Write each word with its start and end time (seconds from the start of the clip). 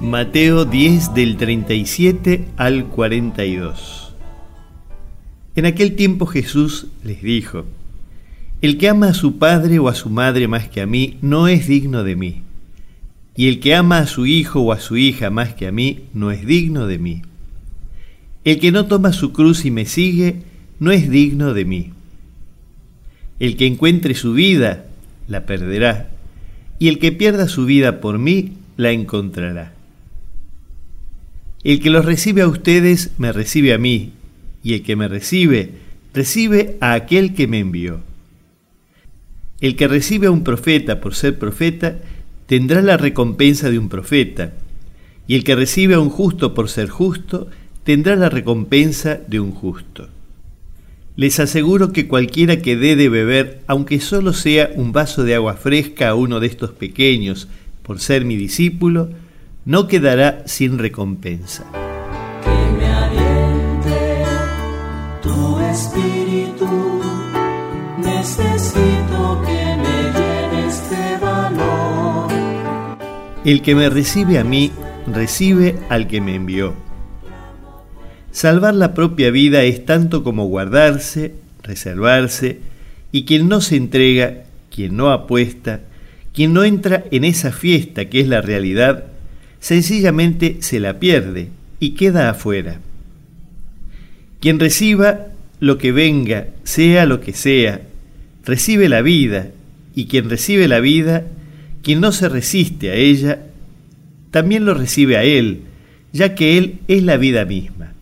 Mateo 0.00 0.66
10 0.66 1.14
del 1.14 1.38
37 1.38 2.44
al 2.58 2.84
42. 2.84 4.12
En 5.54 5.64
aquel 5.64 5.96
tiempo 5.96 6.26
Jesús 6.26 6.88
les 7.02 7.22
dijo, 7.22 7.64
El 8.60 8.76
que 8.76 8.90
ama 8.90 9.08
a 9.08 9.14
su 9.14 9.38
padre 9.38 9.78
o 9.78 9.88
a 9.88 9.94
su 9.94 10.10
madre 10.10 10.48
más 10.48 10.68
que 10.68 10.82
a 10.82 10.86
mí 10.86 11.16
no 11.22 11.48
es 11.48 11.66
digno 11.66 12.04
de 12.04 12.14
mí, 12.14 12.42
y 13.36 13.48
el 13.48 13.58
que 13.58 13.74
ama 13.74 14.00
a 14.00 14.06
su 14.06 14.26
hijo 14.26 14.60
o 14.60 14.72
a 14.72 14.80
su 14.80 14.98
hija 14.98 15.30
más 15.30 15.54
que 15.54 15.66
a 15.66 15.72
mí 15.72 16.00
no 16.12 16.30
es 16.30 16.44
digno 16.44 16.86
de 16.86 16.98
mí. 16.98 17.22
El 18.44 18.60
que 18.60 18.72
no 18.72 18.84
toma 18.84 19.14
su 19.14 19.32
cruz 19.32 19.64
y 19.64 19.70
me 19.70 19.86
sigue 19.86 20.42
no 20.78 20.92
es 20.92 21.08
digno 21.08 21.54
de 21.54 21.64
mí. 21.64 21.92
El 23.40 23.56
que 23.56 23.66
encuentre 23.66 24.14
su 24.14 24.34
vida 24.34 24.84
la 25.26 25.46
perderá, 25.46 26.10
y 26.78 26.88
el 26.88 26.98
que 26.98 27.12
pierda 27.12 27.48
su 27.48 27.64
vida 27.64 28.02
por 28.02 28.18
mí 28.18 28.52
la 28.76 28.90
encontrará. 28.90 29.75
El 31.64 31.80
que 31.80 31.90
los 31.90 32.04
recibe 32.04 32.42
a 32.42 32.48
ustedes 32.48 33.12
me 33.18 33.32
recibe 33.32 33.72
a 33.72 33.78
mí, 33.78 34.12
y 34.62 34.74
el 34.74 34.82
que 34.82 34.96
me 34.96 35.08
recibe, 35.08 35.72
recibe 36.14 36.76
a 36.80 36.94
aquel 36.94 37.34
que 37.34 37.46
me 37.46 37.58
envió. 37.58 38.00
El 39.60 39.76
que 39.76 39.88
recibe 39.88 40.26
a 40.26 40.30
un 40.30 40.44
profeta 40.44 41.00
por 41.00 41.14
ser 41.14 41.38
profeta, 41.38 41.98
tendrá 42.46 42.82
la 42.82 42.96
recompensa 42.96 43.70
de 43.70 43.78
un 43.78 43.88
profeta, 43.88 44.52
y 45.26 45.34
el 45.34 45.44
que 45.44 45.56
recibe 45.56 45.94
a 45.94 46.00
un 46.00 46.10
justo 46.10 46.54
por 46.54 46.68
ser 46.68 46.88
justo, 46.88 47.48
tendrá 47.84 48.16
la 48.16 48.28
recompensa 48.28 49.20
de 49.26 49.40
un 49.40 49.52
justo. 49.52 50.08
Les 51.16 51.40
aseguro 51.40 51.92
que 51.92 52.06
cualquiera 52.06 52.58
que 52.58 52.76
dé 52.76 52.94
de 52.94 53.08
beber, 53.08 53.62
aunque 53.66 54.00
solo 54.00 54.32
sea 54.32 54.70
un 54.74 54.92
vaso 54.92 55.24
de 55.24 55.34
agua 55.34 55.54
fresca 55.54 56.10
a 56.10 56.14
uno 56.14 56.40
de 56.40 56.46
estos 56.46 56.72
pequeños, 56.72 57.48
por 57.82 58.00
ser 58.00 58.24
mi 58.24 58.36
discípulo, 58.36 59.08
no 59.66 59.88
quedará 59.88 60.44
sin 60.46 60.78
recompensa. 60.78 61.64
Que 62.44 62.78
me 62.78 62.86
aliente 62.86 64.24
tu 65.20 65.58
espíritu, 65.58 67.02
necesito 67.98 69.42
que 69.44 69.76
me 69.82 69.96
llene 70.14 70.68
este 70.68 71.18
valor. 71.20 72.28
El 73.44 73.60
que 73.60 73.74
me 73.74 73.90
recibe 73.90 74.38
a 74.38 74.44
mí, 74.44 74.70
recibe 75.12 75.76
al 75.88 76.06
que 76.06 76.20
me 76.20 76.36
envió. 76.36 76.74
Salvar 78.30 78.74
la 78.74 78.94
propia 78.94 79.32
vida 79.32 79.62
es 79.64 79.84
tanto 79.84 80.22
como 80.22 80.46
guardarse, 80.46 81.34
reservarse, 81.64 82.60
y 83.10 83.24
quien 83.24 83.48
no 83.48 83.60
se 83.60 83.74
entrega, 83.74 84.44
quien 84.72 84.96
no 84.96 85.10
apuesta, 85.10 85.80
quien 86.32 86.52
no 86.52 86.62
entra 86.62 87.02
en 87.10 87.24
esa 87.24 87.50
fiesta 87.50 88.04
que 88.04 88.20
es 88.20 88.28
la 88.28 88.42
realidad, 88.42 89.06
sencillamente 89.66 90.58
se 90.60 90.78
la 90.78 91.00
pierde 91.00 91.48
y 91.80 91.94
queda 91.94 92.30
afuera. 92.30 92.78
Quien 94.38 94.60
reciba 94.60 95.26
lo 95.58 95.76
que 95.76 95.90
venga, 95.90 96.46
sea 96.62 97.04
lo 97.04 97.20
que 97.20 97.32
sea, 97.32 97.80
recibe 98.44 98.88
la 98.88 99.02
vida, 99.02 99.48
y 99.92 100.06
quien 100.06 100.30
recibe 100.30 100.68
la 100.68 100.78
vida, 100.78 101.24
quien 101.82 102.00
no 102.00 102.12
se 102.12 102.28
resiste 102.28 102.92
a 102.92 102.94
ella, 102.94 103.40
también 104.30 104.66
lo 104.66 104.74
recibe 104.74 105.16
a 105.16 105.24
Él, 105.24 105.62
ya 106.12 106.36
que 106.36 106.58
Él 106.58 106.78
es 106.86 107.02
la 107.02 107.16
vida 107.16 107.44
misma. 107.44 107.92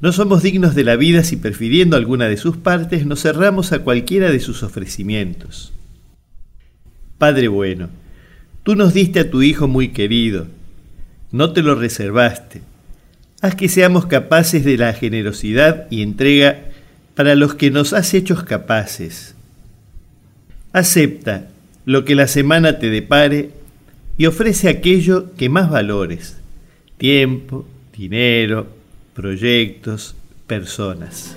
No 0.00 0.10
somos 0.10 0.42
dignos 0.42 0.74
de 0.74 0.82
la 0.82 0.96
vida 0.96 1.22
si 1.22 1.36
prefiriendo 1.36 1.96
alguna 1.96 2.26
de 2.26 2.36
sus 2.36 2.56
partes 2.56 3.06
nos 3.06 3.22
cerramos 3.22 3.70
a 3.70 3.78
cualquiera 3.78 4.32
de 4.32 4.40
sus 4.40 4.64
ofrecimientos. 4.64 5.72
Padre 7.16 7.46
bueno, 7.46 7.90
Tú 8.66 8.74
nos 8.74 8.92
diste 8.92 9.20
a 9.20 9.30
tu 9.30 9.42
Hijo 9.42 9.68
muy 9.68 9.90
querido, 9.90 10.48
no 11.30 11.52
te 11.52 11.62
lo 11.62 11.76
reservaste. 11.76 12.62
Haz 13.40 13.54
que 13.54 13.68
seamos 13.68 14.06
capaces 14.06 14.64
de 14.64 14.76
la 14.76 14.92
generosidad 14.92 15.86
y 15.88 16.02
entrega 16.02 16.64
para 17.14 17.36
los 17.36 17.54
que 17.54 17.70
nos 17.70 17.92
has 17.92 18.12
hecho 18.12 18.34
capaces. 18.44 19.36
Acepta 20.72 21.46
lo 21.84 22.04
que 22.04 22.16
la 22.16 22.26
semana 22.26 22.80
te 22.80 22.90
depare 22.90 23.50
y 24.18 24.26
ofrece 24.26 24.68
aquello 24.68 25.32
que 25.36 25.48
más 25.48 25.70
valores, 25.70 26.38
tiempo, 26.98 27.68
dinero, 27.96 28.66
proyectos, 29.14 30.16
personas. 30.48 31.36